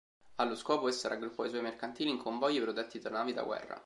[0.37, 3.79] Allo scopo essa raggruppò i suoi mercantili in convogli protetti da navi da guerra.